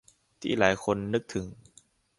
[0.41, 1.45] ที่หลายคนนึกถึง